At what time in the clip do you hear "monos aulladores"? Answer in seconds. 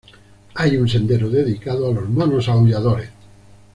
2.09-3.11